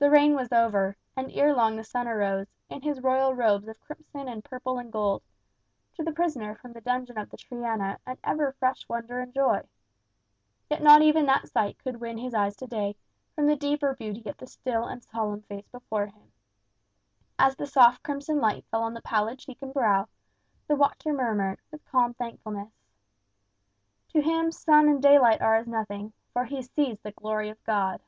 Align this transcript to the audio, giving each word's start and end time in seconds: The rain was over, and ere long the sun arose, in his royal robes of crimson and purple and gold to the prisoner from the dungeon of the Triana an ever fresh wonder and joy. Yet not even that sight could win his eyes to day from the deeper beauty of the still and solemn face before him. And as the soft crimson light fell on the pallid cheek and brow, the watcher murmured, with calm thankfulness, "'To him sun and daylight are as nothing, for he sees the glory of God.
The 0.00 0.10
rain 0.10 0.36
was 0.36 0.52
over, 0.52 0.96
and 1.16 1.28
ere 1.32 1.52
long 1.52 1.74
the 1.74 1.82
sun 1.82 2.06
arose, 2.06 2.46
in 2.70 2.82
his 2.82 3.00
royal 3.00 3.34
robes 3.34 3.66
of 3.66 3.80
crimson 3.80 4.28
and 4.28 4.44
purple 4.44 4.78
and 4.78 4.92
gold 4.92 5.24
to 5.96 6.04
the 6.04 6.12
prisoner 6.12 6.54
from 6.54 6.72
the 6.72 6.80
dungeon 6.80 7.18
of 7.18 7.30
the 7.30 7.36
Triana 7.36 7.98
an 8.06 8.16
ever 8.22 8.52
fresh 8.52 8.88
wonder 8.88 9.18
and 9.18 9.34
joy. 9.34 9.66
Yet 10.70 10.84
not 10.84 11.02
even 11.02 11.26
that 11.26 11.48
sight 11.48 11.80
could 11.80 11.96
win 12.00 12.16
his 12.18 12.32
eyes 12.32 12.54
to 12.58 12.68
day 12.68 12.94
from 13.34 13.46
the 13.46 13.56
deeper 13.56 13.96
beauty 13.96 14.22
of 14.30 14.36
the 14.36 14.46
still 14.46 14.84
and 14.84 15.02
solemn 15.02 15.42
face 15.42 15.66
before 15.66 16.06
him. 16.06 16.14
And 16.22 16.30
as 17.40 17.56
the 17.56 17.66
soft 17.66 18.04
crimson 18.04 18.40
light 18.40 18.66
fell 18.70 18.84
on 18.84 18.94
the 18.94 19.02
pallid 19.02 19.40
cheek 19.40 19.58
and 19.62 19.74
brow, 19.74 20.06
the 20.68 20.76
watcher 20.76 21.12
murmured, 21.12 21.58
with 21.72 21.84
calm 21.86 22.14
thankfulness, 22.14 22.70
"'To 24.12 24.20
him 24.22 24.52
sun 24.52 24.88
and 24.88 25.02
daylight 25.02 25.40
are 25.40 25.56
as 25.56 25.66
nothing, 25.66 26.12
for 26.32 26.44
he 26.44 26.62
sees 26.62 27.00
the 27.00 27.10
glory 27.10 27.48
of 27.48 27.60
God. 27.64 28.00